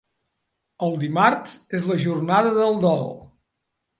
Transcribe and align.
El 0.85 0.95
Dimarts 1.03 1.53
és 1.79 1.85
la 1.91 1.99
jornada 2.05 2.53
del 2.57 2.79
Dol. 2.87 3.05